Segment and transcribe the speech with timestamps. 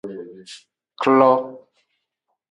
[1.01, 1.31] Klo.